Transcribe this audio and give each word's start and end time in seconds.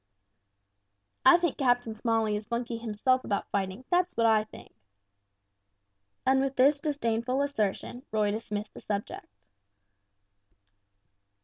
"I 1.23 1.37
think 1.37 1.59
Captain 1.59 1.93
Smalley 1.93 2.35
is 2.35 2.47
funky 2.47 2.77
himself 2.79 3.23
about 3.23 3.47
fighting, 3.51 3.85
that's 3.91 4.17
what 4.17 4.25
I 4.25 4.45
think!" 4.45 4.73
And 6.25 6.41
with 6.41 6.55
this 6.55 6.81
disdainful 6.81 7.43
assertion 7.43 8.03
Roy 8.11 8.31
dismissed 8.31 8.73
the 8.73 8.81
subject. 8.81 9.27